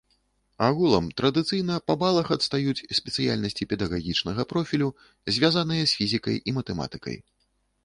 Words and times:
Агулам 0.67 1.09
традыцыйна 1.19 1.75
па 1.89 1.93
балах 2.03 2.31
адстаюць 2.37 2.85
спецыяльнасці 3.01 3.69
педагагічнага 3.75 4.41
профілю, 4.55 4.89
звязаныя 5.39 5.83
з 5.95 6.03
фізікай 6.03 6.43
і 6.49 6.59
матэматыкай. 6.59 7.17